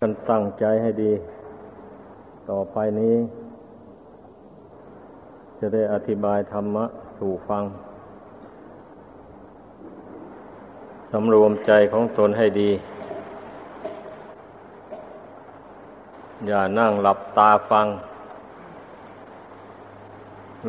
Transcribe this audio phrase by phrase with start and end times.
[0.00, 1.12] กันตั้งใจให้ดี
[2.50, 3.16] ต่อไปนี้
[5.58, 6.84] จะได้อธิบายธรรมะ
[7.18, 7.64] สู่ฟัง
[11.10, 12.70] สำรวมใจของตนให้ดี
[16.46, 17.86] อย่านั่งหลับตาฟัง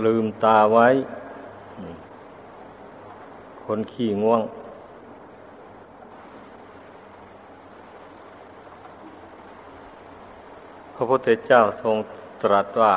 [0.05, 0.87] ลืมตาไว้
[3.65, 4.41] คนขี้ง่วง
[11.07, 11.97] พระพุทธเจ้าทรง
[12.43, 12.93] ตรัสว่า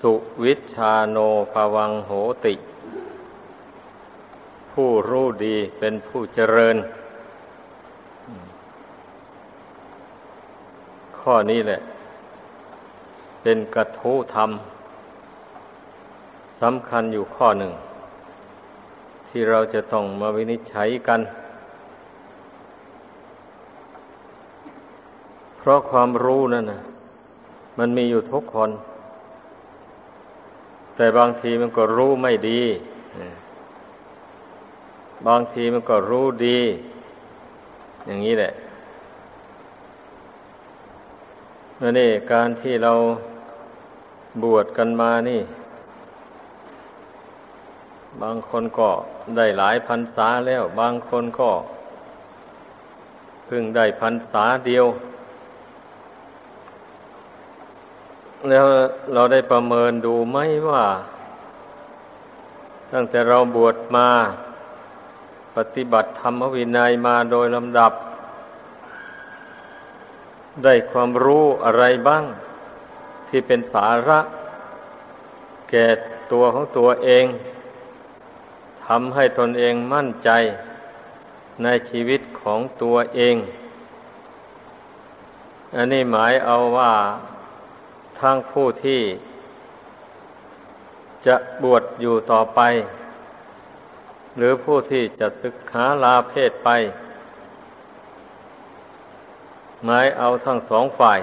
[0.00, 0.12] สุ
[0.44, 1.18] วิชาโน
[1.52, 2.10] ภวังโห
[2.44, 2.54] ติ
[4.70, 6.76] ผู้รู้ดีเป็นผู้เจริญ
[11.18, 11.78] ข้อนี้แหละ
[13.42, 14.50] เป็นกระทู้ธรรม
[16.60, 17.72] สำคัญอยู่ข้อหนึ่ง
[19.28, 21.22] ที่เราจะต้องมาวินิจฉัยกัน
[25.64, 26.80] เพราะความรู้นั่นนะ
[27.78, 28.70] มันมีอยู่ทุกคน
[30.96, 32.62] แต่บางทีมันก็รู้ไม่ดี
[35.28, 36.58] บางทีมันก็รู้ดี
[38.06, 38.52] อย่างนี้แหละ
[41.98, 42.92] นี่การที่เรา
[44.42, 45.40] บวชกันมานี่
[48.22, 48.88] บางคนก็
[49.36, 51.50] ได้หลายพรรษาแล้ว บางคนก็
[53.46, 54.86] เพิ่งได้พรรษาเดียว
[58.48, 58.66] แล้ว
[59.14, 60.84] เราได้ประเมินดูไหมว่า
[62.92, 64.08] ตั้งแต่เราบวชมา
[65.56, 67.92] ปฏิบัติธรรมวินัยมาโดยลำดับ
[70.64, 72.24] ได้ความรู้อะไรบ้าง
[73.28, 74.20] ที่เป็นสาระ
[75.70, 75.86] แก่
[76.32, 77.24] ตัวของตัวเอง
[78.86, 80.30] ทำให้ตนเองมั่นใจ
[81.62, 83.36] ในชีวิตของตัวเอง
[85.74, 86.92] อันนี้หมายเอาว่า
[88.22, 89.02] ทั้งผู้ที่
[91.26, 92.60] จะบวชอยู่ต่อไป
[94.36, 96.70] หรือผู้ที่จะศึกษาลาเพศไป
[99.84, 101.20] หมายเอาทั้งสองฝ่าย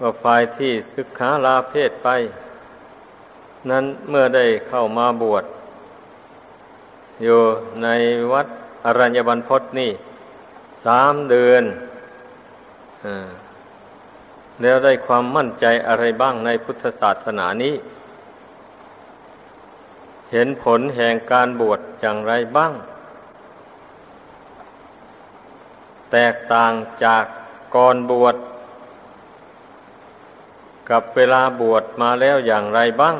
[0.00, 2.08] ว่าฝ่ายที่ศึกษาลาเพศไป
[3.70, 5.44] นั้นเมื่อได้เข้ามาบวช
[7.22, 7.40] อยู่
[7.82, 7.88] ใน
[8.32, 8.46] วัด
[8.84, 9.90] อรัญญบันพศนี่
[10.84, 11.64] สามเดือน
[13.04, 13.28] อ่า
[14.62, 17.74] แล้วได้ความมั่นใจอะไรบ้างในพุทธศาสนานี้
[20.32, 22.72] เห็นผลแห่งการบวชอย่างไรบ้าง
[26.12, 26.72] แตกต่าง
[27.04, 27.24] จาก
[27.74, 28.36] ก่อนบวช
[30.90, 33.16] กับเวลาบวชมาแล้วอย่างไรบ้าง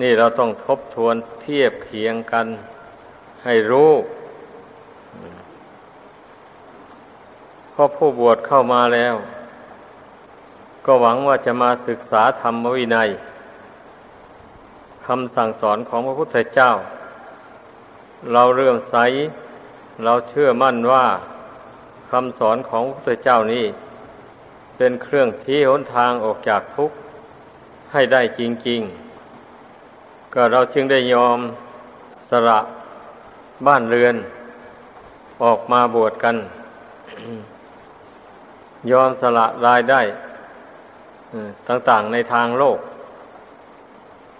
[0.00, 2.46] นี่เราต้องทบทวนเทียบเคียงกัน
[3.44, 3.92] ให้รู้
[7.70, 9.14] เพราะผู้บวชเข้ามาแล้ว
[10.90, 13.08] ก็หวังว่าจะมาศึกษาธรรมวินัย
[15.06, 16.70] คำสั่งสอนของพระพุทธเจ้า
[18.32, 18.96] เราเรื่อมใส
[20.04, 21.06] เราเชื่อมั่นว่า
[22.10, 23.64] คำสอนของพระพุทธเจ้านี้
[24.76, 26.96] เป็นเครื่องชี้หนทางออกจากทุกข์
[27.92, 28.80] ให้ได้จริง
[29.56, 31.38] ๆ ก็เราจึงได้ยอม
[32.28, 32.60] สละ
[33.66, 34.16] บ้านเรือน
[35.42, 36.36] ออกมาบวชกัน
[38.90, 40.02] ยอมสละรายได้
[41.68, 42.78] ต่างๆในทางโลก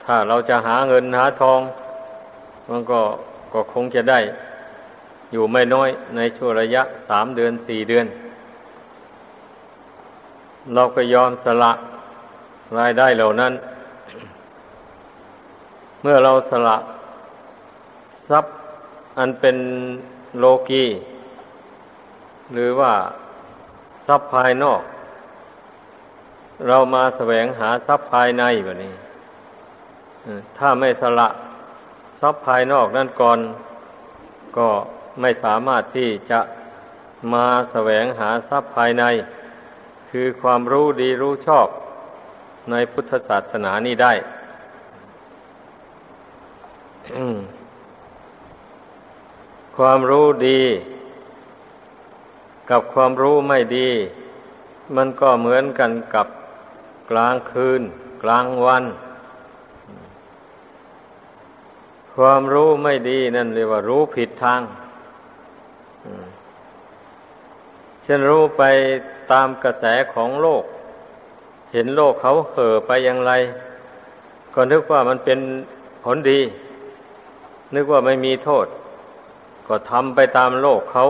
[0.05, 1.61] ถ้าเราจะหาเงินหาทอง
[2.71, 3.01] มันก็
[3.53, 4.21] ก็คงจะได้
[5.33, 8.07] อยู่ไม่น้อยในช่วงระยะสามเดือนสี่เดือน
[10.75, 11.73] เราก็ยอมสละ
[12.79, 13.53] รายได้เหล่านั้น
[16.03, 16.77] เมื่อเราสละ
[18.29, 18.53] ทรัพย์
[19.19, 19.57] อันเป็น
[20.39, 20.85] โลกี
[22.53, 22.93] หรือว่า
[24.07, 24.81] ทรัพย์ภายนอก
[26.67, 28.95] เรามาแสวงหาทรัพย์ภายในแบบนี้
[30.59, 31.29] ถ้าไม่สละ
[32.21, 33.39] ทรัพย์ภายนอกนั่นก่อน
[34.57, 34.69] ก็
[35.21, 36.41] ไม่สามารถที่จะ
[37.33, 39.05] มาแสวงหาทรัพย์ภายใน
[40.11, 41.69] คือความรู้ดีรู้ชอบ
[42.71, 44.13] ในพุทธศาสนานี้ได้
[49.77, 50.63] ความรู้ดี
[52.71, 53.89] กับความรู้ไม่ดี
[54.97, 56.27] มันก็เหมือนกันกับ
[57.11, 57.83] กลางคืน
[58.23, 58.85] กลางวัน
[62.15, 64.61] ความรู้ไม่ดีนั่นเรียกว่ารู้ผิดทาง
[68.05, 68.63] ฉันรู้ไป
[69.33, 69.85] ตามกระแส
[70.15, 70.65] ของโลก
[71.73, 73.33] เห็นโลกเขาเห่อไปอย่างไร
[74.55, 75.39] ก็นึกว่ามันเป็น
[76.05, 76.41] ผลดี
[77.75, 78.67] นึกว่าไม่มีโทษ
[79.67, 81.05] ก็ทำไปตามโลกเขา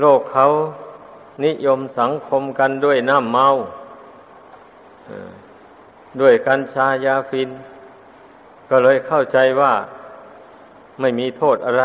[0.00, 0.46] โลกเขา
[1.44, 3.48] นิยมสังคมกันด้วยน้ำเมา
[6.20, 7.50] ด้วยกัญชายาฟิน
[8.70, 9.72] ก็เลยเข้าใจว่า
[11.00, 11.84] ไม่มีโทษอะไร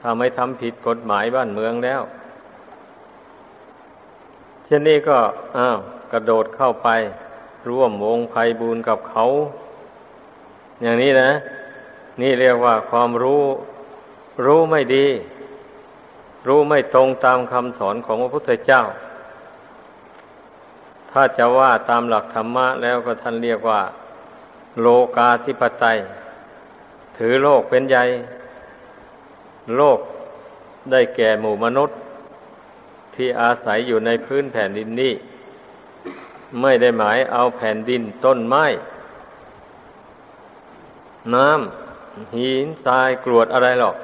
[0.00, 2.02] ถ้าไม่ทำผิดกฎหมายบ้านเมืองแล้ว
[4.64, 5.18] เช่นนี้ก็
[5.56, 5.78] อ้าว
[6.12, 6.88] กระโดดเข้าไป
[7.68, 9.24] ร่วมวงภัยบูนกับเขา
[10.82, 11.30] อย่างนี้นะ
[12.20, 13.44] นี่เรียกว่าความรู้
[14.44, 15.06] รู้ไม่ดี
[16.46, 18.82] รู้ไม่ตรงตามคำสอนของพระพุทธเจ้า
[21.10, 23.80] ถ้าจะว่าตามหลักธรรมะแล้วก็ท่านเรียกว่า
[24.80, 24.86] โล
[25.16, 25.98] กาธิปไตย
[27.16, 28.04] ถือโลกเป็นใหญ่
[29.76, 29.98] โลก
[30.90, 31.96] ได้แก่หมู่มนุษย์
[33.14, 35.12] ที่อาศัยอยู่ในพื้นแผ่นดินนี้
[36.60, 38.64] ไม่ได้หมายเอาแผ่นดินต้นไม้
[41.34, 43.96] น้ำหินทรายกรวดอะไรหรอก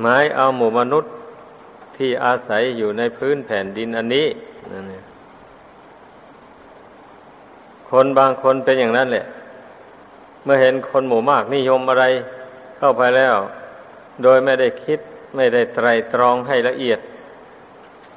[0.00, 1.12] หมายเอาหมู่มนุษย์
[1.96, 4.26] ที่อาศัยอยู่ในพื้นแผ่นดินอันนี้
[4.72, 4.84] นั่น
[7.90, 9.24] คนบางคนเป็นอย่างนั้นแหละ
[10.44, 12.04] เมื่อเห็นคนหมู่มากนิยมอะไร
[12.78, 13.36] เข้าไปแล้ว
[14.22, 15.00] โดยไม่ได้คิด
[15.36, 17.00] ไม่ได้ไตรตรองให้ละเอียด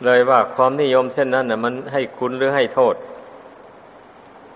[0.06, 2.96] เลยว่าความนิยมเช่นนั้นน่ะ มันให้คุณหรือให้โทษ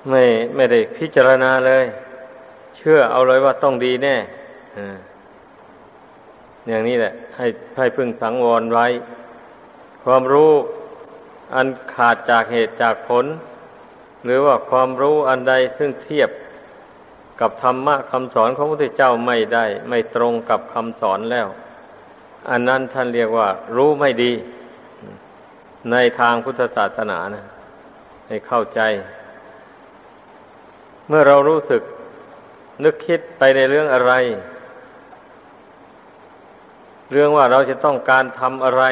[0.10, 0.24] ไม่
[0.56, 1.86] ไม่ได้พิจารณาเลย
[2.75, 4.16] เชื่อเอาเลยว่าต้องดีแน่
[6.68, 7.46] อย่างนี้แหละ ให้
[7.78, 8.88] ให้พึ่งสังวรไว้
[10.04, 10.52] ความรู้
[11.56, 13.25] อันขาดจากเหตุจากผล
[14.25, 16.30] หรือว่าความรู้อันใดซึ่งเทียบ
[17.42, 21.48] กับธรรมะคำสอนของพระพุทธเจ้าไม่ได้ ไม่ตรงกับคำสอนแล้ว
[22.50, 24.31] อันนั้นท่านเรียกว่า รู้ไม่ดี
[25.92, 27.46] ในทางพุทธศาสนานะ
[28.28, 28.81] ให้เข้าใจ
[31.08, 31.81] เมื่อเรารู้สึก
[32.84, 34.14] นึกคิดไปในเรื่องอะไร
[37.12, 38.83] เรื่องว่าเราจะต้องการทำอะไร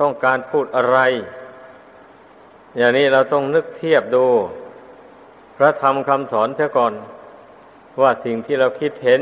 [0.00, 0.98] ต้องการพูดอะไร
[2.76, 4.26] อย่างนี้เราต้องนึกเทียบดู
[5.56, 6.92] พระธรรมคำสอนเสียก่อน
[8.02, 9.20] ว่าสิ่งที่เราคิดเห็น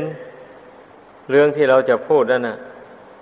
[1.29, 2.57] เรื่องที่เราจะพูดนั่นนะ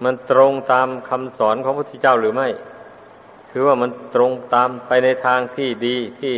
[0.04, 2.48] มันตรงตามคำสอนของพระพุทธเจ้าหรือไม่
[3.52, 6.36] คือว่ามันตรงตามไปในทางที่ดีที่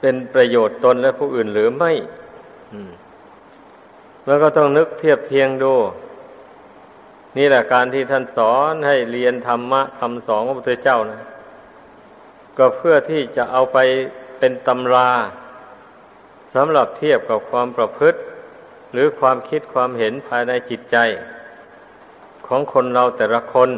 [0.00, 1.92] เป็นประโยชน์ตนและผู้อื่นหรือไม่
[4.26, 5.74] แล้วก็ต้องนึกเทียบเทียงดู
[7.36, 11.20] นี่แหละการที่ท่านสอนให้เรียนธรรมะคำสอนของพระพุทธเจ้านะ
[12.58, 13.78] ก็เพื่อที่จะเอาไป
[14.38, 15.10] เป็นตำรา
[16.54, 18.18] สำหรับเทียบกับความประพฤติ
[18.92, 20.96] หรือความคิดความเห็นภายในจิตใจ
[22.46, 23.70] ของคนเราแต่ละคน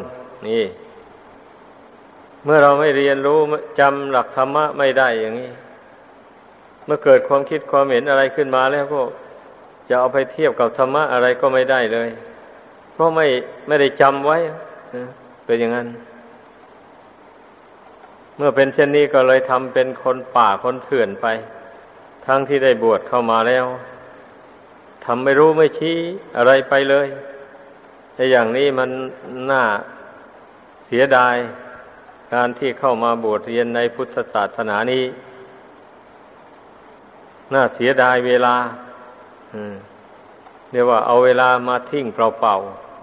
[0.47, 0.63] นี่
[2.43, 3.39] เมื่อเราไม่เรียนรู้
[3.79, 5.51] จำหลักธรรมะไม่ได้อย่างนี้
[6.85, 9.01] เมื่อเกิดความคิดความเห็นอะไรขึ้นมาแล้วก็
[9.89, 12.09] จะเอาไปเทียบกับธรรมะอะไรก็ไม่ได้เลย
[12.93, 13.25] เพราะไม่
[13.67, 14.37] ไม่ได้จำไว้
[15.45, 15.87] เป็นอย่างนั้น
[18.37, 21.27] เมื่อเป็นเช่นนี้ก็เลยทำเป็นคนป่าคนเถื่อนไป
[22.25, 23.65] ทั้งที่ได้บวชเข้ามาแล้ว
[25.05, 25.95] ทำไม่รู้ไม่ชี้
[26.37, 27.07] อะไรไปเลย
[28.15, 28.89] ไอ้อย่างนี้มัน
[29.51, 29.63] น่า
[30.87, 31.35] เสียดาย
[32.33, 35.03] การที่เข้ามาบวชเรียนในพุทธศาสนานี้
[37.53, 38.55] น่าเสียดายเวลา
[40.73, 42.55] เรียกว่าเอาเวลามาทิ้งเปล่า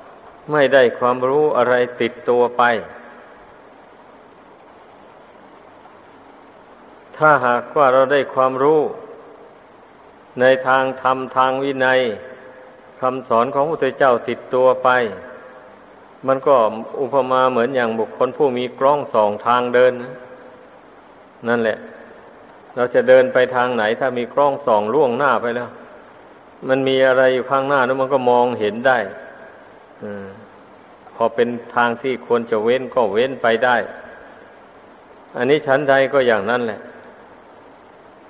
[0.03, 2.63] ๆ ไม่ได้ความรู้อะไรติดตัวไป
[7.17, 8.81] ถ้าหากว่าเราได้ความรู้
[10.41, 12.01] ในทางธรรมทางวินัย
[13.01, 14.89] คำสอนของพระพุทธเจ้าติดตัวไป
[16.27, 16.57] มันก็
[17.01, 19.93] อุปมาเหมือนอย่างบุคคลผู้มีกล้องสองทางเดิน
[21.49, 21.79] นั่นแหละ
[22.77, 25.71] เราจะเดินไปทางไหน ถ้ามีกล้องสองล่วงหน้าไปแล้ว
[26.69, 28.99] มันมีอะไรอยู่ข้างหน้าแล้วมันก็มองเห็นได้
[30.03, 30.05] อ
[31.15, 33.77] พอเป็นทางที่ควรจะเว้นก็เว้นไปได้
[35.37, 36.81] อันนี้ชั้นใดก็อย่างนั้นแหละ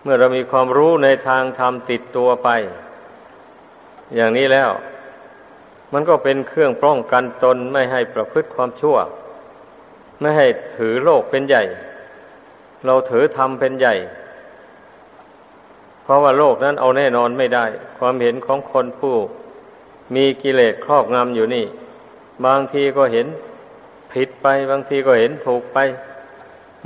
[0.03, 2.49] เมื่อเรามีความรู้ในทางธรรมติดตัวไป
[4.15, 4.71] อย่างนี้แล้ว
[5.93, 8.97] มันก็เป็นเครื่องป้องกันตนไม่ให้ประพฤติความชั่ว
[10.21, 10.47] ไม่ให้
[10.77, 11.63] ถือโลกเป็นใหญ่
[12.87, 13.95] เราถือธรรมเป็นใหญ่
[16.11, 17.67] ราะว่าโลกนั้นเอาแน่นอนไม่ได้
[17.99, 19.17] ความเห็นของคนผู้
[20.15, 21.67] มีกิเลสครอบงำอยู่นี่
[22.47, 23.27] บางทีก็เห็น
[24.13, 25.79] ผิดไป บางทีก็เห็นถูกไป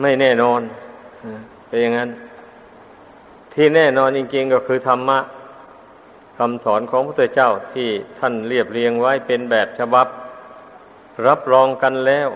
[0.00, 0.60] ไม่แน่นอน
[1.66, 2.10] เป็นอย่างนั้น
[3.52, 5.18] ที่แน่นอนจริงๆก็คือธรรมะ
[6.38, 7.88] คำสอนของพระพุทธเจ้าที่
[8.18, 10.06] ท่านเรียบเรียงไว้เป็นแบบฉบับ
[11.26, 12.28] รับรองกันแล้ว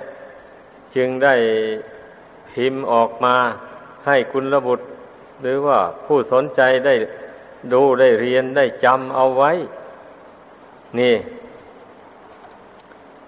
[0.97, 1.35] จึงได้
[2.51, 3.37] พิมพ์ออกมา
[4.07, 4.85] ให้คุณระบุตร
[5.41, 6.95] หรือว่าผู้สนใจได้
[7.73, 9.53] ดูได้เรียนได้จำเอาไว้
[10.99, 11.15] นี่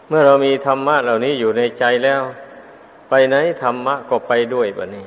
[0.09, 2.23] เมื่อเรามีธรรมะเหล่านี้อยู่ในใจแล้ว
[3.09, 5.07] ไปไหนธรรมะก็ไปด้วยบะนี้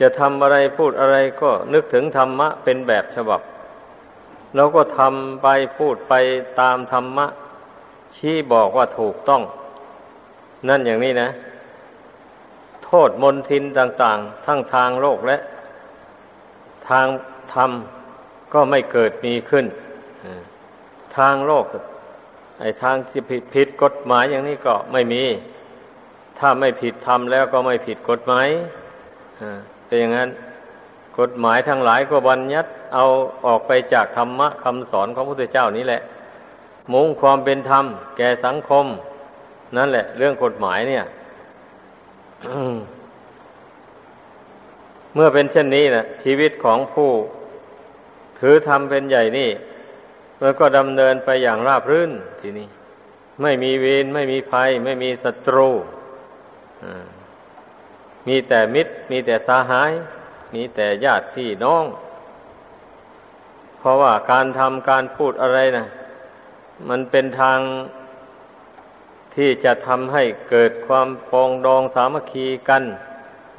[0.00, 3.40] จะทำอะไรพูดอะไรก็นึกถึงธรรมะเป็นแบบฉบับ
[4.56, 5.48] เราก็ทำไป
[5.78, 6.14] พูดไป
[6.60, 7.26] ตามธรรมะ
[8.16, 9.42] ชี้บอกว่าถูกต้อง
[10.68, 11.30] นั่นอย่างนี้นะ
[12.84, 15.36] โทษมนทินต่าง ๆ ทั้งทางโลกและ
[16.90, 17.06] ทาง
[17.54, 17.70] ธรรม
[18.52, 19.66] ก็ไม่เกิดมีขึ้น
[21.16, 21.64] ทางโลก
[22.60, 25.22] ไอ้ทางที่ผิดผิดกฎหมายอย่างนี้ก็ไม่มี
[26.38, 28.46] ถ้าไม่ผิดธรรมแล้วก็ไม่ผิดกฎหมาย
[29.86, 30.30] เป็นอย่างนั้น
[31.18, 33.04] กฎหมายทั้งหลายก็บัญญัติเอา
[33.46, 36.02] ออกไปจากธรรมะคำสอนของพระพุทธเจ้านี้แหละ
[36.92, 37.84] มุ่งความเป็นธรรม
[38.16, 38.86] แก่สังคม
[39.76, 41.04] นั่นแหละ เรื่องกฎหมายเนี่ย
[45.14, 47.10] เมื่อเป็นเช่นนี้นะชีวิตของผู้
[48.38, 49.50] ถือธรรมเป็นใหญ่นี่
[50.40, 52.68] มันก็ดำเนินไปอย่างราบรื่นทีนี้
[53.42, 55.68] ไม่มีเวรไม่มีภัย ไม่มีศัตรู
[58.28, 59.92] มีแต่มิตร มีแต่สาหาย
[60.54, 61.84] มีแต่ญาติพี่น้อง
[63.78, 65.86] เพราะว่าการทำการพูดอะไรนะ
[66.88, 67.58] มันเป็นทาง
[69.34, 72.82] ที่จะทำให้เกิดความปองดองสามัคคีกัน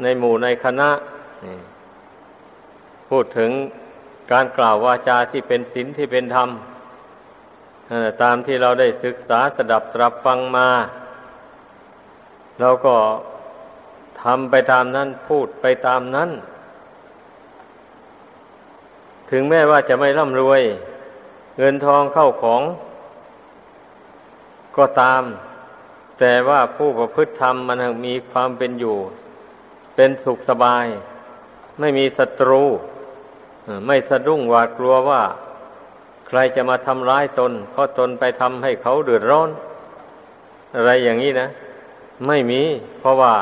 [0.02, 0.90] ในหมู่ในคณะ
[3.10, 3.52] พูดถึง
[4.32, 6.50] การกล่าววาจาที่เป็นศีลที่เป็นธรรม
[8.22, 10.70] ตามที่เราได้ศึกษาสดับตรับฟังมา
[12.60, 12.96] เราก็
[14.24, 16.30] ทำไปตามนั้นพูดไปตามนั้น
[19.32, 20.62] ถึงแม้ว่าจะไม่ร่ำรวย
[21.58, 22.62] เงินทองเข้าของ
[24.78, 25.24] ก็ตาม
[26.20, 28.98] แต่ว่าผู้ประพฤติธรรมมันมีความเป็นอยู่
[29.96, 30.86] เป็นสุขสบาย
[31.82, 32.64] ไม่มีศัตรู
[33.88, 35.22] ไม่สะดุ้งหวาดกลัวว่า
[36.28, 39.50] ใครจะมาทำร้ายตน เพราะตนไปทำให้เขาเดือดร้อน
[40.76, 41.48] อะไรอย่างนี้นะ
[42.28, 42.62] ไม่มี
[43.00, 43.34] เพราะว่า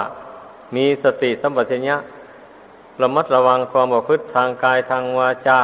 [0.76, 1.98] มีสติสัมปชัญญะ
[3.02, 5.60] ระมัดระวังความประพฤติทางกายทางวาจา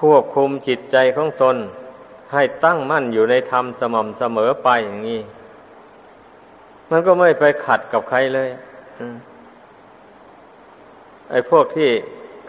[0.00, 1.56] ควบคุมจิตใจของตน
[2.32, 5.20] ให้ตั้งมั่นอยู่ในธรรมสม่ำเสมอไปอย่างนี้
[6.90, 8.48] มันก็ไม่ไปขัดกับใครเลย
[11.34, 11.90] ไอ้พวกที่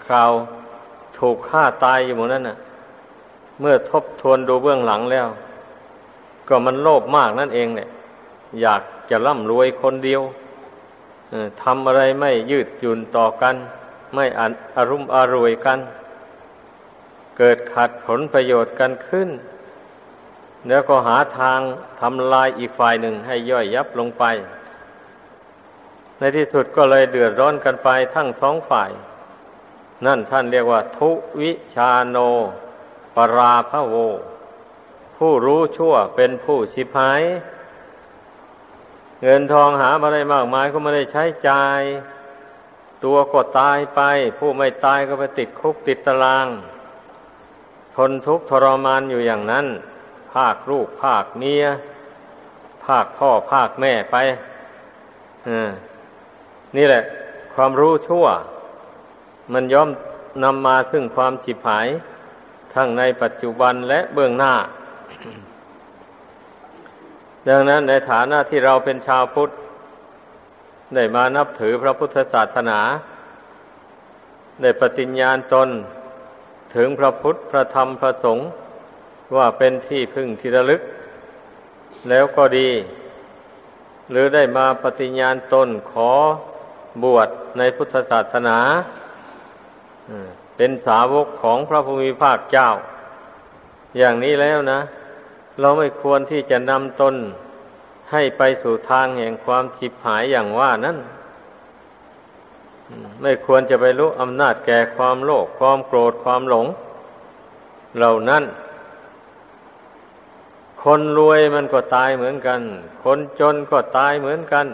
[0.06, 0.32] คราว
[1.20, 2.58] ถูกฆ่าตายอยู่หมดนั้นน่ะ
[3.60, 5.28] เมื่อทบทวนดูเบื้องหลังแล้ว
[6.48, 7.90] ก็มันโลภมากนั่นเองเนี่ย
[8.62, 10.22] อยากจะร่ำรวยคนเดียว
[11.62, 13.56] ทำอะไรไม่ยืดหยุ่นต่อกัน
[14.14, 14.26] ไม่
[14.76, 15.80] อารุมอารวยกัน
[17.38, 19.30] เกิดขัดผลประโยชน์กันขึ้น
[20.68, 21.60] แล้วก็หาทาง
[22.00, 24.24] ทำลายอีกฝ่ายหนึ่งให้ย่อยยับลงไป
[26.20, 28.92] ในที่สุดก็เลยเดือดร้อนกันไปทั้งสองฝ่าย
[30.06, 31.10] นั่นท่านเรียกว่า ทุ
[31.42, 32.18] วิชาโน
[33.16, 33.96] ปราภโว
[35.18, 37.22] ผู้รู้ชั่วเป็นผู้ชิพาย
[39.22, 41.82] เงินทองหามาได้มากมายก็ไม่ได้ใช้จ่าย
[43.04, 44.02] ตัวก็ตายไป
[44.38, 46.48] ผู้ไม่ตายก็ไปติดคุกติดตาราง
[47.96, 49.66] ทนทุกข์ทรมานอยู่อย่างนั้น
[50.34, 51.64] ภาคลูกภาคเมีย
[52.86, 54.16] ภาคพ่อภาคแม่ไป
[56.78, 57.04] นี่แหละ
[57.54, 58.26] ความรู้ชั่ว
[59.54, 59.90] มันย่อม
[60.44, 61.88] นำมาซึ่งความจิบหาย
[62.74, 64.54] ทั้งในปัจจุบันและเบื้องหน้า
[67.48, 69.50] ดังนั้นในฐานะที่เราเป็นชาวพุทธ
[70.96, 72.80] ได้มานับถือพระพุทธศาสนา
[74.62, 75.70] ได้ปฏิญญาณตน
[76.76, 78.48] ถึงพระพุทธ พระธรรม พระสงฆ์
[79.36, 80.82] ว่าเป็นที่พึ่งที่ระลึก
[82.10, 82.70] แล้วก็ดี
[84.12, 86.12] หรือได้มาปฏิญญาณตนขอ
[87.04, 88.58] บวชในพุทธศาสนา
[90.58, 92.70] เป็นสาวกของพระภูมิภาคเจ้า
[93.98, 94.80] อย่างนี้แล้วนะ
[95.60, 97.16] เราไม่ควรที่จะนำตน
[98.12, 100.98] ให้ไปสู่ทางแห่งความฉิบหายอย่างว่านั้น
[103.22, 106.68] ไม่ควรจะไปรู้อำนาจแก่ความโลภความโกรธความหลง
[107.98, 108.44] เหล่านั้น
[110.84, 112.62] คนรวยมันก็ตายเหมือนกัน
[113.04, 114.68] คนจนก็ตายเหมือนกัน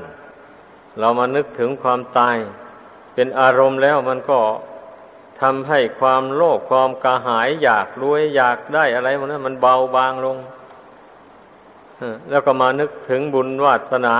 [0.99, 2.37] เรามานึกถึงความตาย
[3.13, 4.39] เป็นอารมณ์แล้วมันก็
[5.41, 10.37] ทำให้ความโลภความกระหาย อยากรวยอยากได้อะไรมันนั้นมันเบาบางลง
[12.29, 14.15] แล้วก็มานึกถึงบุญวาสนา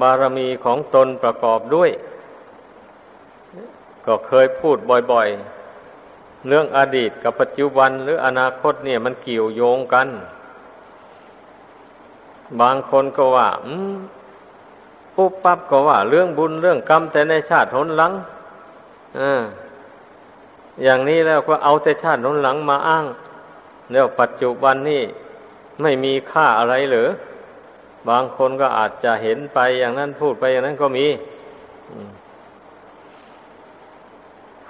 [0.00, 1.90] บารมีของตนประกอบด้วย
[4.06, 4.76] ก็เคยพูด
[5.12, 10.08] บ่อยๆ เรื่องอดีตกับปัจจุบันหรืออนาคตเนี่ยมันเกี่ยวโยงกัน
[12.60, 13.48] บางคนก็ว่า
[15.20, 18.12] ปุ๊บปั๊บก็ว่าเรื่องบุญเรื่องกรรมแต่ในชาติทนหลัง
[19.18, 19.20] อ
[20.82, 23.04] อย่างนี้แล้วก็เอาแต่ชาติน้นหลังมาอ้าง
[23.92, 25.02] แล้วปัจจุบันนี่
[25.82, 27.08] ไม่มีค่าอะไรหรือ
[28.08, 31.06] บางคนก็อาจจะเห็นไปอย่างนั้นพูดไปอย่างนั้นก็มี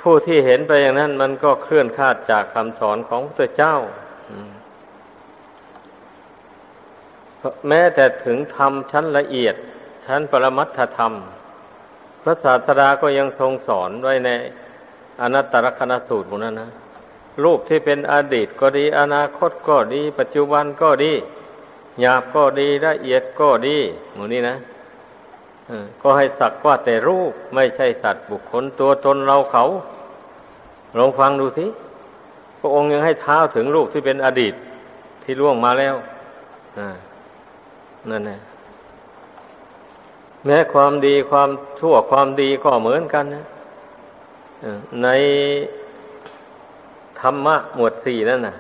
[0.01, 3.75] ผู้ที่เห็นไปอย่างนั้น มันก็เคลื่อนคาดจากคำสอนของพระเจ้า
[7.69, 9.55] แม้แต่ถึงธรรมชั้นละเอียด
[10.11, 11.13] ชั้นปรมัตถธรรม
[12.23, 14.31] พระศาสดาก็ยังทรงสอนไว้ใน
[15.21, 16.71] อนัตตลกนสูตรพวกนั้นนะ
[17.45, 21.13] รูปที่เป็นอดีตก็ดี อนาคตก็ดี ปัจจุบันก็ดี
[22.01, 23.77] หยาบก็ดีละเอียดก็ดี
[24.15, 24.57] หมูนี้นะ
[26.03, 29.65] ก็ให้สักว่าแต่รูปไม่ใช่สัตว์บุคคลตัวตนเราเขา
[30.99, 31.67] ลองฟังดูสิ
[32.61, 34.55] พระองค์ยังให้เท้าถึงรูปที่เป็นอดีต
[35.23, 35.95] ที่ล่วงมาแล้ว
[38.11, 38.39] นั่นแหละ
[40.45, 43.45] แม้ความดีความชั่วความดีก็เหมือนกันนะ
[45.03, 45.09] ใน
[47.21, 48.57] ธรรมะหมวดสี่นั่นนะ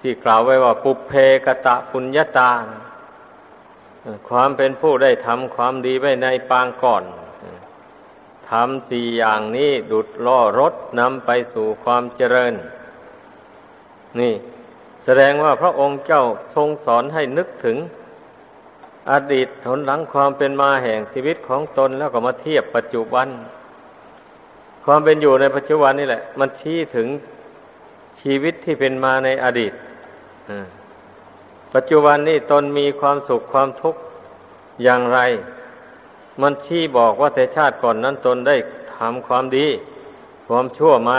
[0.00, 1.12] ที่กล่าวไว้ว่า ปุเพ
[1.44, 2.52] กะตะปุญญาตา
[4.28, 7.04] ความเป็นผู้ได้ทำความดีไว้ในปางก่อน
[8.50, 12.54] ทำสี่อย่างนี้ดุดล่อรถนำไปสู่ความเจริญ
[14.20, 14.34] นี่
[15.04, 16.22] แสดงว่าพระองค์เจ้า
[16.54, 17.76] ทรงสอนให้นึกถึง
[19.10, 23.28] อดีตหนหลังความเป็นมาแห่งชีวิตของตนแล้วก็มาเทียบปัจจุบัน
[24.84, 27.08] ความเป็นอยู่ในปัจจุบันนี่แหละ มันชี้ถึง
[28.20, 29.72] ชีวิตที่เป็นมาในอดีต
[31.74, 34.00] ปัจจุบันนี้ตนมีความสุขความทุกข์
[34.82, 35.18] อย่างไร
[36.42, 38.56] มันชี้บอกว่าแต่ชาติก่อนนั้นตนได้
[38.96, 39.66] ทำความดี
[40.46, 41.18] ความชั่วมา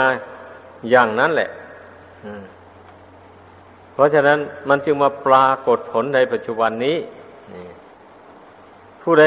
[0.90, 1.50] อย่างนั้นแหละ
[3.92, 6.96] เพราะฉะนั้นมันจึงมาปรากฏผลในปัจจุบันนี้
[9.02, 9.22] ผู้ใด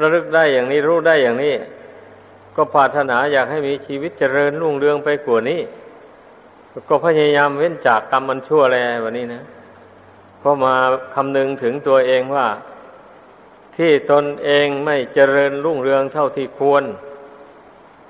[0.00, 1.54] ระลึกได้อย่างนี้รู้ได้อย่างนี้
[2.56, 5.60] ก็ปรารถนาอยากให้มีชีวิตเจริญรุ่งเรืองไปกว่านี้
[6.88, 9.42] ก็พยายามเว้นจากกรรมมันชั่วแลวันนี้นะ
[10.42, 10.74] ก็มา
[11.14, 12.46] คำนึงถึงตัวเองว่า
[13.76, 16.84] ที่ตนเองไม่เจริญรุ่งเรืองเท่าที่ควร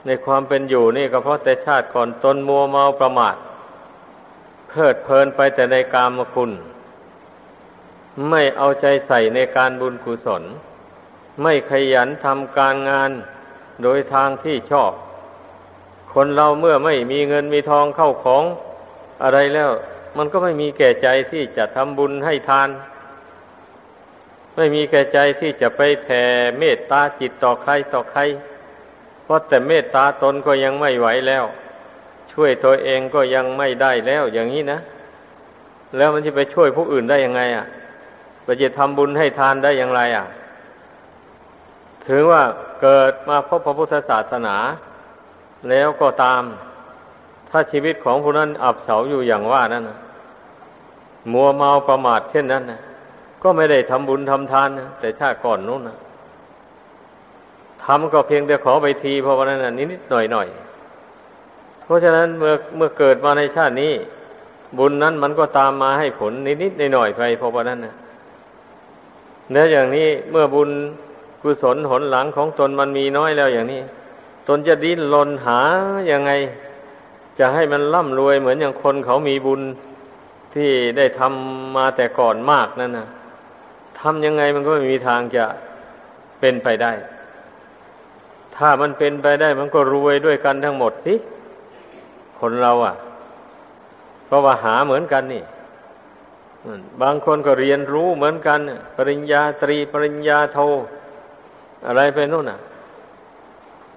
[0.06, 3.36] ในความเป็นอยู่นี่ก็เพราะแต่ชาติก่อนตนมัวเมาประมาท
[4.68, 6.50] เพลิดเพลินไปแต่ในกามคุณ
[8.30, 10.42] ไม่เอาใจใส่ในการบุญกุศล
[11.42, 13.10] ไม่ขยันทำการงาน
[13.82, 14.92] โดยทางที่ชอบ
[16.14, 18.44] คนเราเมื่อไม่มีเงินมีทองเข้าของ
[19.22, 19.70] อะไรแล้ว
[20.16, 22.68] มันก็ไม่มีแก่ใจที่จะทำบุญให้ทาน
[24.56, 26.22] ไม่มีแก่ใจที่จะไปแผ่
[26.58, 28.20] เมตตาจิตต่อใครต่อใคร
[29.24, 31.44] เพราะแต่เมตตาตนก็ยังไม่ไหวแล้ว
[32.32, 34.78] ช่วยตัวเองก็ยังไม่ได้แล้วอย่างนี้นะ
[35.96, 37.66] แล้วมันจะไปช่วยผู้อื่นได้ยังไง อะ
[38.44, 40.26] ไปจะทำบุญให้ทานได้อย่างไร อะ
[42.06, 42.42] ถือว่า
[42.82, 44.56] เกิดมาพบพระพุทธศาสนา
[45.70, 46.42] แล้วก็ตาม
[47.50, 49.98] ถ้าชีวิตของผู้นั้นอับเฉาอยู่อย่างว่านั่นนะ
[51.32, 52.80] มัวเมาประมาทเช่นนั้นนะ
[53.42, 55.96] ก็ไม่ได้ทำบุญทำทานนะแต่ชาติก่อนนู้นนะ
[57.84, 60.48] ทำก็เพียงแต่ขอไปทีเพราะว่านั้นนิดนิดหน่อยหน่อย
[61.84, 63.92] เพราะฉะนั้นเมื่อเมื่อเกิดมาในชาตินี้
[64.78, 67.94] บุญนั้นมันก็ตามมาให้ผลนิดนิดหน่อยหน่อยไปเพราะว่านั้นนะ
[69.50, 70.70] เนื้ออย่างนี้เมื่อบุญ
[71.46, 73.82] กุศลหนหลังของตนมันมีน้อยแล้วอย่างนี้
[74.48, 75.60] ตนจะดิ้นรนหา
[76.10, 76.32] ยังไง
[77.38, 79.62] จะให้มันร่ำรวยเหมือนอย่างคนเขามีบุญ
[80.54, 83.06] ที่ได้ทำมาแต่ก่อนมากนั่นนะ
[84.00, 85.44] ทำยังไงมันก็ไม่มีทางจะ
[86.40, 86.92] เป็นไปได้
[88.56, 91.14] ถ้ามันเป็นไปได้มันก็รวยด้วยกันทั้งหมดสิ
[92.40, 92.94] คนเราอะ
[94.26, 95.44] เพราะว่าหาเหมือนกันนี่
[97.02, 98.60] บางคนก็เรียนรู้เหมือนกัน
[98.96, 100.58] ปริญญาตรีปริญญาโท
[101.86, 102.60] อะไรไปนู่นน่ะ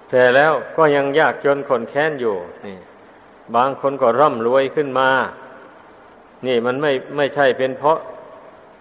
[0.10, 2.78] แต่แล้วก็ยังยากจนคนแค้นอยู่ นี่
[3.56, 5.10] บางคนก็ร่ำรวยขึ้นมา
[6.47, 7.97] นี่มันไม่ไม่ใช่เป็นเพราะ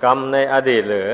[0.04, 1.10] กรรมในอดีตหรือ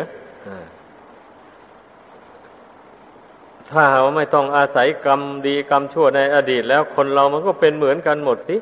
[3.71, 8.57] ถ้าหาว่าไม่ต้องอาศัยกรรมดีกรรมชั่วในอดีตแล้วคนเรามันก็เป็นเหมือนกันหมดสิ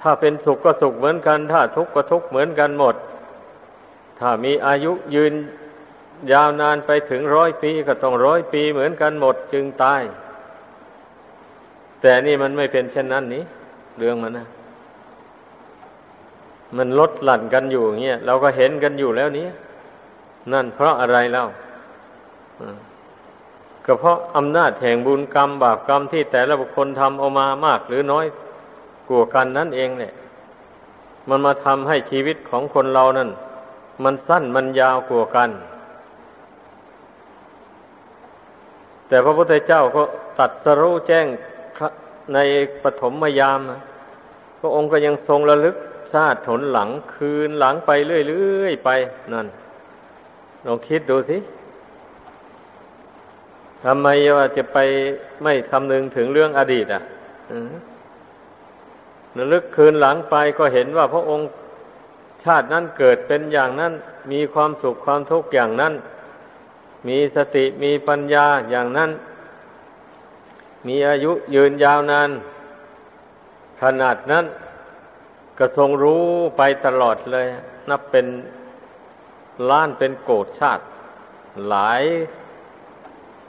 [0.00, 2.94] ถ้าเป็นสุขก็สุขเหมือนกัน ถ้าทุกข์ก็ทุกข์เหมือนกันหมด
[4.20, 5.32] ถ้ามีอายุยืน
[6.32, 10.02] ยาวนานไปถึงร้อยปีก็ต้องร้อยปีเหมือนกันหมดจึงตาย
[12.00, 13.42] แต่นี่มันไม่เป็นเช่นนั้นนี้
[13.98, 14.46] เรื่องมันนะ
[16.76, 19.46] มันลดหลั่นกันอยู่เงี้ยเราก็เห็นกันอยู่แล้วนี้
[20.52, 21.44] นั่นเพราะอะไรเล่า
[23.84, 28.26] ก็เพราะอำนาจแห่งบุญกรรมบาปกรรมที่แต่ละบุคคลทำเอามามากหรือน้อย
[29.08, 30.12] กลัวกันนั่นเองเนี่ย
[31.28, 33.30] มันมาทำให้ชีวิตของคนเรานั่น
[34.04, 35.50] มันสั้นมันยาวกลัวกัน
[39.08, 40.02] แต่พระพุทธเจ้าก็
[40.38, 41.26] ตัดสรู้แจ้ง
[42.34, 42.38] ใน
[42.82, 43.60] ปฐมยาม
[44.60, 45.76] พระองค์ก็ยังทรงระลึก
[46.12, 47.90] ชาติถนหลังคืนหลังไป
[48.28, 48.90] เรื่อยๆไป
[49.32, 49.46] นั่น
[50.66, 51.38] ลองคิดดูสิ
[53.84, 54.78] ทำไมว่าจะไป
[55.42, 57.02] ไม่คำนึงถึงเรื่องอดีตอะ
[59.38, 61.48] ระลึกคืนหลังไปก็เห็นว่าพระองค์
[62.44, 63.92] ชาตินั้นเกิดเป็นอย่างนั้น
[64.32, 65.92] มีความสุขความทุกข์อย่างนั้น
[67.06, 69.10] มีสติมีปัญญาอย่างนั้น
[70.86, 72.30] มีอายุยืนยาวนาน
[73.82, 74.44] ขนาดนั้น
[75.58, 76.24] ก็ทรงรู้
[76.56, 77.46] ไปตลอดเลย
[77.90, 78.26] นับเป็น
[79.70, 80.82] ล้านเป็นโกรธชาติ
[81.68, 82.02] หลาย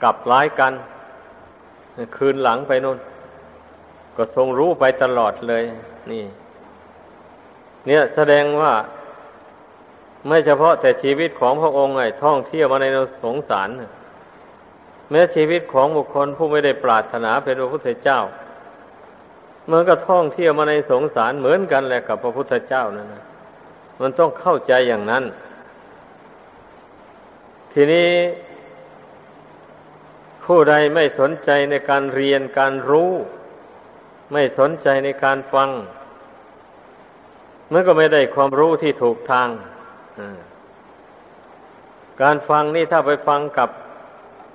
[0.02, 0.72] กับหลายกัน
[2.16, 2.98] คืนหลังไปนู่น
[4.16, 5.64] ก็ทรงรู้ไปตลอดเลย
[6.10, 6.24] นี่
[7.86, 8.72] เนี่ยแสดงว่า
[10.26, 12.86] ไม่เฉพาะแต่ชีวิตของพระองค์ไงท่องเที่ยวมาใน
[13.22, 13.68] สงสาร
[15.10, 18.20] แม้ชีวิตของบุคคลผู้ไม่ได้ปรารถนาเป็นพระพุทธเจ้า
[19.66, 23.24] เมื่อก็ท่องเที่ยวมาในสงสารเหมือนกันแหละกับพระพุทธเจ้านั่นนะ
[24.00, 25.24] มันต้องเข้าใจอย่างนั้น
[27.72, 28.10] ทีนี้
[30.44, 33.12] ผู้ใดไม่สนใจในการเรียนการรู้
[34.32, 35.70] ไม่สนใจในการฟัง
[37.68, 39.48] เมื่อก็ไม่ได้ความรู้ที่ถูกทาง
[42.22, 43.68] การฟังนี่ถ้าไปฟังกับ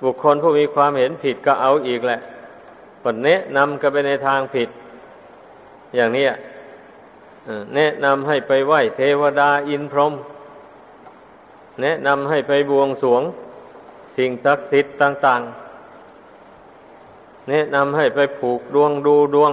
[0.02, 2.20] บุคคลผู้มีความเห็นผิดก็เอาอีกแหละ
[3.02, 4.68] ผลแนะนำกันไปในทางผิด
[5.96, 6.26] อย่างนี้
[7.74, 10.12] แนะนำให้ไปไหว้เทวดาอินพรหม
[11.82, 13.22] แนะนำให้ไปบวงสวง
[14.16, 15.40] สิ่งศักดิ์สิทธิ์ต่าง
[16.66, 19.52] ๆ แนะนำให้ไปผูกดวงดูดวง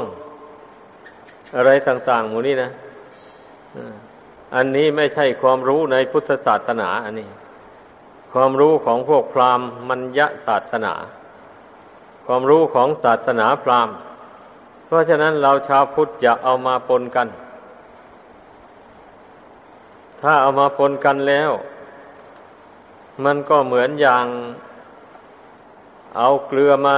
[1.55, 2.69] อะไรต่าง ๆ หมู่นี้นะ
[4.55, 7.29] อันนี้ไม่ใช่ความรู้ในพุทธศาสนา อันนี้
[8.33, 10.93] ความรู้ของพวกพราหมณ์มัญญศาสนา
[12.25, 13.95] ความรู้ของศาสนาพราหมณ์
[14.85, 17.27] เพราะฉะนั้นเราชาวพุทธอย่าเอามาปนกัน
[20.21, 21.51] ถ้าเอามาปนกันแล้ว
[23.25, 24.25] มันก็เหมือนอย่าง
[26.17, 26.97] เอาเกลือมา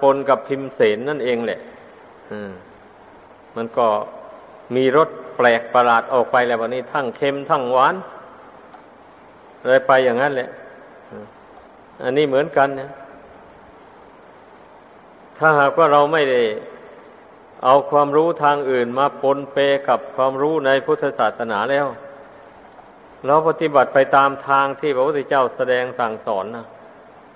[0.00, 1.60] ปนกับพิมเสนนั่นเองแหละ
[3.56, 3.86] มันก็
[4.74, 5.08] มีรส
[5.46, 7.94] ลกประหลาดออกไปแล้ววันนี้ทั้งเค็มทั้งหวาน
[9.64, 10.50] เลยไปอย่างนั้นแหละ
[12.02, 12.90] อันนี้เหมือนกันนะ
[15.38, 16.42] ถ้าหากว่าเราไม่ได้
[17.64, 19.56] เอาความรู้ทางอื่นมาปนเป
[19.88, 21.86] กับความรู้ในพุทธศาสนาแล้ว
[23.26, 26.66] เราปฏิบัติไปตามทางที่พระพุทธเจ้าแสดงสั่งสอนนะ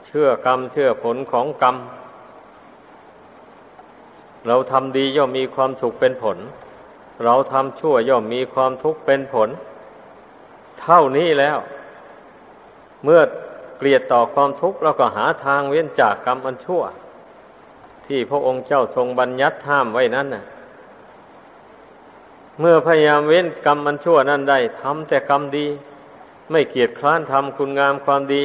[0.07, 1.77] เชื่อกรรมเชื่อผลของกรรม
[4.49, 6.39] เราทำดีย่อมมีความสุขเป็นผล
[7.25, 9.49] เราทำชั่วย่อมมีความทุกข์เป็นผล
[10.81, 11.59] เท่านี้แล้ว
[13.05, 13.21] เมื่อ
[13.79, 16.83] เกลียดต่อความทุกข์เราก็หาทางเว้นจากกรรมอันชั่ว
[18.07, 20.45] ที่พระองค์เจ้าทรงบัญญัติห้ามไว้นั้นน่ะ
[22.61, 25.67] เมื่อพยายามเว้นกรรมมันชั่วนั้นได้ทำแต่กรรมดี
[26.51, 28.45] ไม่เกียจคร้านทำคุณงามความดี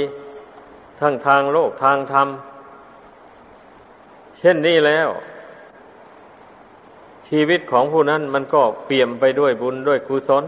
[0.99, 2.27] ทั้งทางโลกทางธรรม
[4.37, 5.09] เช่นนี้แล้ว
[7.31, 10.43] ชีวิตของผู้นั้นมันก็เปี่ยมไปด้วยบุญด้วยกุศล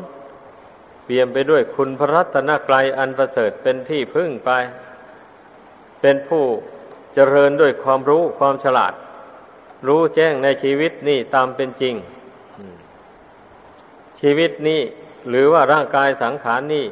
[1.06, 4.50] เปี่ยมไปด้วยคุณพระรัตนกรัยอันประเสริฐเป็นที่พึ่งไป
[6.02, 6.44] เป็นผู้
[7.14, 8.94] เจริญด้วยความรู้ความฉลาด
[9.88, 11.96] รู้แจ้งในชีวิตนี่ตามเป็นจริง
[14.20, 14.82] ชีวิตนี้
[15.30, 16.86] หรือว่าร่างกายสังขารนี่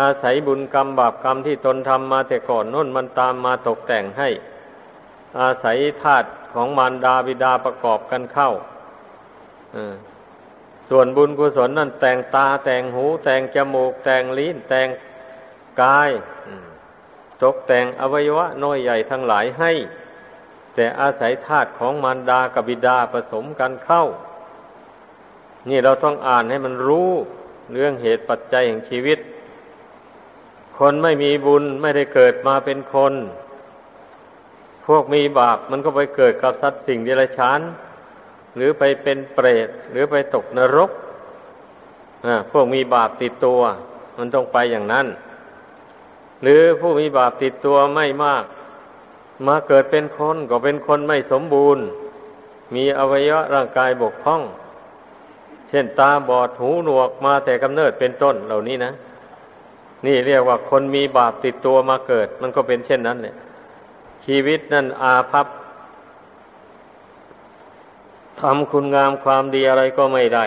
[0.00, 4.28] อาศัยบุญกรรมบาปกรรมที่ตนทำมาแต่ก่อนน้นมันตามมาตกแต่งให้
[5.40, 8.50] อาศัยธาตุของมารดาบิดาประกอบกันเข้า
[10.88, 14.88] ส่วนบุญกุศลนั่นแต่งตาแต่งหู แต่งจมูก แต่งลิ้น แต่ง
[15.82, 16.10] กาย
[17.42, 19.72] ตกแต่งอวัยวะน้อยใหญ่ทั้งหลายให้
[20.74, 24.04] แต่อาศัยธาตุของมารดากับบิดาผสมกันเข้า
[25.68, 27.10] นี่เราต้องอ่านให้มันรู้
[27.72, 29.18] เรื่องเหตุปัจจัยแห่งชีวิต
[30.78, 33.14] คนไม่มีบุญไม่ได้เกิดมาเป็นคน
[34.86, 37.60] พวกมีบาปมันก็ไปเกิดกับสัตว์สิ่งเดรัจฉาน
[38.56, 40.90] หรือไปเป็นเปรต หรือไปตกนรก
[42.50, 43.60] พวกมีบาปติดตัว
[44.18, 45.06] มันต้องไปอย่างนั้น
[46.42, 48.44] หรือผู้มีบาปติดตัวไม่มาก
[49.46, 51.84] มาเกิดเป็นคนก็เป็นคนไม่สมบูรณ์
[52.74, 54.42] มีอวัยวะร่างกายบกพร่อง
[55.68, 58.92] เช่นตาบอดหูหนวกมาแต่กำเนิดเป็นต้นเหล่านี้นะ
[60.06, 63.34] นี่เรียกว่าคนมีบาปติดตัวมาเกิด มันก็เป็นเช่นนั้นเลย
[64.24, 65.46] ชีวิตนั่นอาภัพ
[68.40, 70.44] ทำคุณงามความดีอะไรก็ไม่ได้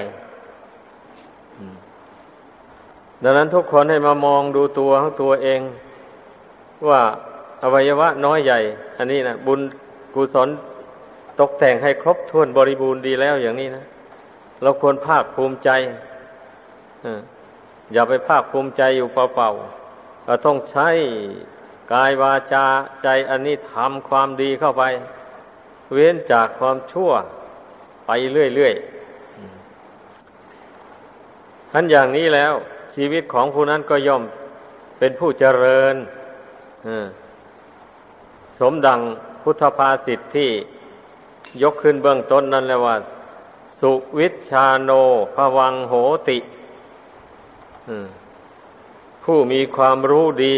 [3.23, 5.61] ดังนั้นทุกคนให้มามองดูตัวของตัวเอง
[6.87, 7.01] ว่า
[7.63, 8.59] อวัยวะน้อยใหญ่
[8.97, 9.59] อันนี้นะบุญ
[10.15, 10.49] กุศล
[11.39, 13.83] ตกแต่งให้ครบถ้วนบริบูรณ์ดีแล้วอย่างนี้นะ
[14.61, 15.69] เราควรภาคภูมิใจ
[17.93, 20.89] อย่าไปภาคภูมิใจอยู่เปล่าๆเราต้องใช้
[21.93, 22.65] กายวาจา
[23.03, 24.83] ใจอันนี้ทำความดีเข้าไป
[25.93, 27.11] เว้นจากความชั่ว
[28.05, 28.81] ไปเรื่อยๆ
[31.71, 32.53] ท่านอย่างนี้แล้ว
[32.95, 34.23] ชีวิตของผู้นั้นก็ย่อม
[34.99, 35.95] เป็นผู้เจริญ
[38.59, 38.99] สมดัง
[39.41, 40.49] พุทธภาษิตที่
[41.61, 42.95] ยกขึ้นเบื้องต้นนั่นแหละว่า
[43.79, 44.91] สุวิชาโน
[45.35, 45.93] ภวังโห
[46.29, 46.37] ติ
[49.23, 50.55] ผู้มีความรู้ดี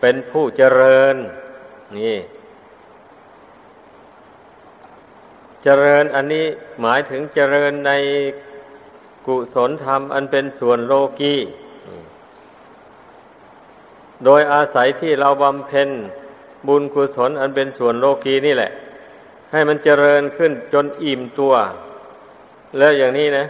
[0.00, 1.14] เป็นผู้เจริญ
[1.96, 2.16] นี่
[5.62, 6.46] เจริญอันนี้
[6.82, 7.92] หมายถึงเจริญใน
[9.26, 11.34] กุศลธรรมอันเป็นส่วนโลกี
[14.24, 15.88] โดยอาศัยที่เราบำเพ็ญ
[16.68, 18.70] บุญกุศลอันเป็นส่วนโลกีนี่แหละ
[19.52, 21.54] ให้มันเจริญขึ้นจนอิ่มตัว
[22.78, 23.46] แล้วอย่างนี้นะ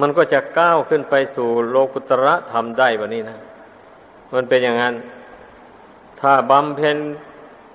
[0.00, 3.38] มันก็จะก้าวขึ้นไปสู่โลกุตระธรรมได้แบบนี้นะ
[4.34, 4.94] มันเป็นอย่างนั้น
[6.20, 6.96] ถ้าบำเพ็ญ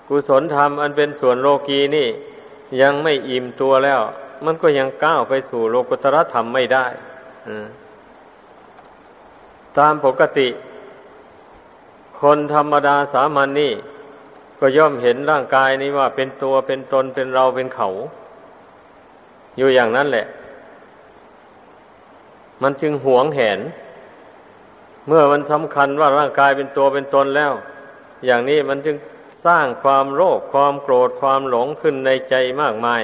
[0.08, 2.08] กุศลธรรมอันเป็นส่วนโลกีนี่
[2.81, 4.01] ยังไม่อิ่มตัวแล้ว
[4.45, 6.86] มันก็ยังก้าวไปสู่โลกุตรธรรมไม่ได้
[9.77, 10.47] ตามปกติ
[12.19, 13.73] คนธรรมดาสามัญนนี่
[14.60, 17.89] ก็ย่อมเห็นร่างกายนี้ว่าเป็นตัวเป็นตนเป็นเราเป็นเขา
[19.57, 20.25] อยู่อย่างนั้นแหละ
[22.62, 23.60] มันจึงหวงแหน
[25.07, 27.53] เมื่อมันสำคัญว่าร่างกายเป็นตัวเป็นตนแล้ว
[28.25, 28.95] อย่างนี้มันจึง
[29.45, 33.04] สร้างความโลภความโกรธความหลงขึ้นในใจมากมาย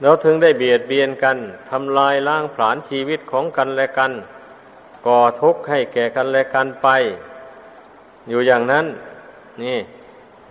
[0.00, 1.36] แล้วถึงได้เบียดเบียนกัน
[1.70, 4.12] ทำลายล้างผลาญชีวิตของกันและกัน
[5.06, 6.88] ก่อทุกข์ให้แก่กันและกันไป
[8.28, 8.86] อยู่อย่างนั้น
[9.62, 9.78] นี่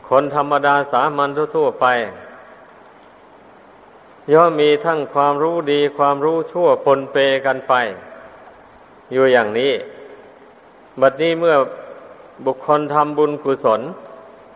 [0.08, 1.86] คนธรรมดาสามัญทั่วไป
[4.32, 7.74] ย่อมมีทั้งความรู้ดีความรู้ชั่วปนเปกันไป
[9.12, 9.74] อยู่อย่างนี้
[11.02, 11.56] บัดนี้เมื่อ
[12.46, 13.82] บุคคลทำบุญกุศล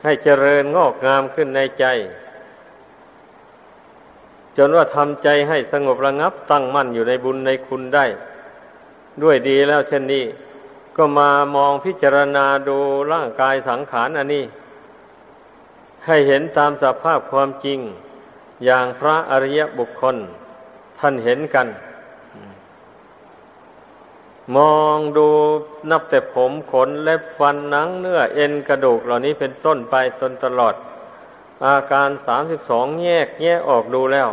[0.04, 1.86] ให้เจริญงอกงามขึ้นในใจ
[4.58, 8.06] จนว่าทำใจให้สงบระงับตั้งมั่นอยู่ในบุญในคุณได้
[9.24, 10.26] ด้วยดีแล้วเช่นนี้
[10.98, 12.78] ก็มามองพิจารณาดู
[13.12, 14.44] ร่างกายสังขารอันนี้
[16.06, 17.80] ให้เห็นตามสภาพความจริง
[18.66, 20.16] อย่างพระอริยบุคคล
[21.00, 21.68] ท่านเห็นกัน
[24.56, 25.28] มองดู
[25.92, 30.76] นับแต่ผมขนเล็บฟันหนังเนื้อเอ็นกระดูกเหล่านี้เป็นต้นไปจนตลอด
[31.66, 34.30] อาการสามสิบสองแยกแยกออกดูแล้ว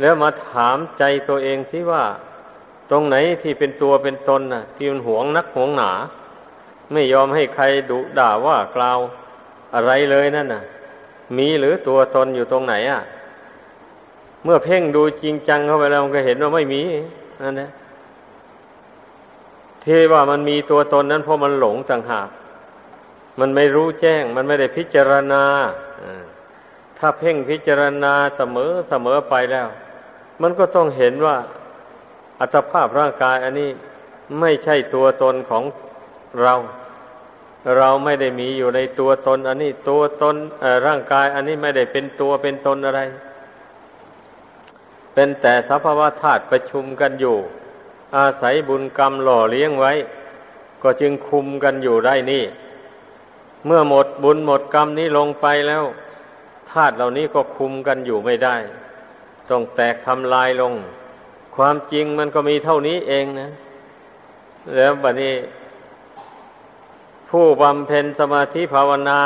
[0.00, 2.04] แล้วมาถามใจตัวเองสิว่า
[2.90, 5.90] ตรงไหนที่เป็นตัวเป็นตนน่ะที่มันหวงนักหวงหนา
[6.92, 8.98] ไม่ยอมให้ใครดุด่าว่ากล่าว
[9.74, 10.62] อะไรเลยนั่นน่ะ
[11.36, 13.00] มีหรือตัวตนอยู่ตรงไหนอะ
[14.44, 16.82] เมื่อเพ่งดูจริงจังเข้าไปแล้วมันก็เห็นว่าไม่มี
[17.42, 17.70] นั่นนะ
[19.84, 22.28] ที่ว่ามันมีตัวตนนั้นเพราะมันหลงต่างหาก
[23.40, 25.42] มันไม่รู้แจ้ง มันไม่ได้พิจารณา
[26.98, 29.66] ถ้าเพ่งพิจารณาเสมอเสมอไปแล้ว
[30.42, 31.36] มันก็ต้องเห็นว่า
[32.40, 33.70] อัตภาพร่างกายอันนี้
[34.40, 35.64] ไม่ใช่ตัวตนของ
[36.42, 36.54] เรา
[37.76, 40.36] เราไม่ได้มีอยู่ในตัวตน อันนี้ตัวตน
[40.86, 43.00] ร่างกาย อันนี้ไม่ได้เป็นตัวเป็นตนอะไร
[45.14, 47.36] เป็นแต่สภาวะธาตุประชุมกันอยู่
[48.16, 49.92] อาศัยบุญกรรมหล่อเลี้ยงไว้
[50.82, 52.44] ก็จึงคุมกันอยู่ได้นี่
[53.66, 55.84] เมื่อหมดบุญหมดกรรมนี้ลงไปแล้ว
[56.70, 58.56] ธาตุเหล่านี้ก็คุมกันอยู่ไม่ได้
[59.50, 60.72] ต้องแตกทำลายลง
[61.56, 63.50] ความจริงมันก็มีเท่านี้เองนะ
[64.74, 65.34] แล้วบัดนี้
[67.30, 69.20] ผู้บำเพ็ญสมาธิภาวนา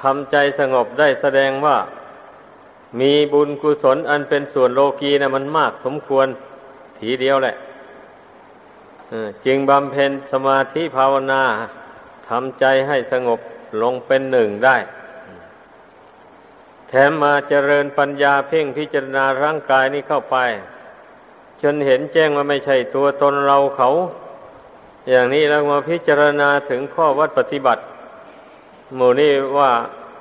[0.00, 1.76] ทำใจสงบได้แสดงว่า
[3.00, 6.26] มีบุญกุศลอันเป็นส่วนโลกีนะมันมากสมควร
[6.98, 7.54] ทีเดียวแหละ
[9.46, 11.42] จึงบำเพ็ญสมาธิภาวนา
[12.28, 13.40] ทำใจให้สงบ
[13.82, 14.76] ลงเป็นหนึ่งได้
[16.88, 20.36] แถมมาเจริญปัญญาเพ่งพิจารณาร่างกายนี้เข้าไป
[21.62, 23.90] จนเห็นแจ้งว่าไม่ใช่ตัวตนเราเขา
[25.10, 27.82] อย่างนี้แล้วมาพิจารณาถึงข้อวัดปฏิบัติ
[28.96, 29.72] หมู่นี้ว่า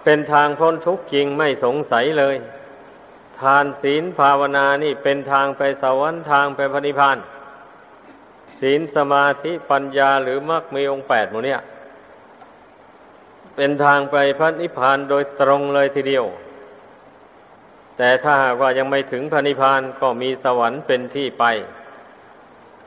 [0.03, 2.35] เป็นทางพ้นทุกข์จริงไม่สงสัยเลย
[3.39, 7.17] ทานศีลภาวนานี่เป็นทางไปสวรรค์ทางไปพระนิพพาน
[8.63, 11.55] ศีลสมาธิปัญญาหรือมรรคมีองค์แปดหมู่นี้
[13.55, 16.25] เป็นทางไปพระนิพพานโดยตรงเลยทีเดียว
[17.97, 21.45] แต่ถ้าหากว่ายังไม่ถึงพระนิพพานก็มีสวรรค์เป็นที่ไป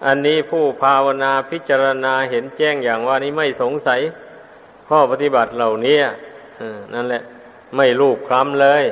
[0.07, 4.01] อันนี้ผู้ภาวนาพิจารณาเห็นแจ้งอย่างว่านี้ไม่สงสัย
[4.89, 5.99] ข้อปฏิบัติเหล่านี้
[6.95, 7.23] นั่นแหละ
[7.77, 8.85] ไม่ลูกคล้ำเลย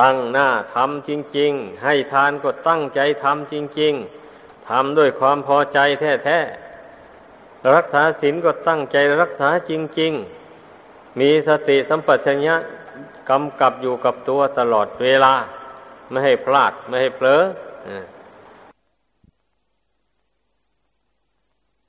[0.00, 4.25] ตั้งหน้าทำจริง ๆ ให้ทานก็ตั้งใจทำจริง ๆ
[4.68, 10.12] ทำด้วยความพอใจแท้ๆ รักษาศีลก็ตั้งใจรักษาจริง
[10.64, 12.56] ๆ มีสติสัมปชัญญะ
[13.30, 15.34] กำกับอยู่กับตัวตลอดเวลา
[16.10, 17.42] ไม่ให้พลาดไม่ให้เผลอ